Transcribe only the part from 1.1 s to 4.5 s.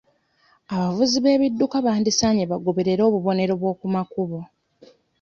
b'ebidduka bandisaanye bagoberere obubonero bw'okumakubo.